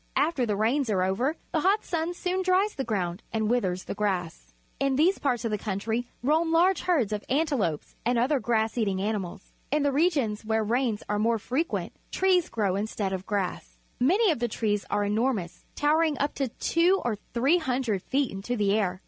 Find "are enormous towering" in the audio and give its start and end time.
14.89-16.17